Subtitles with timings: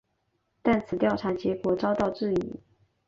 [0.63, 2.55] 但此调查结果遭到质疑。